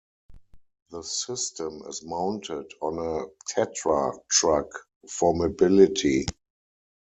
[0.89, 4.65] The system is mounted on a Tatra truck
[5.07, 6.25] for mobility.